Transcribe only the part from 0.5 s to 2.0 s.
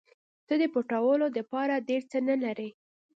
د پټولو دپاره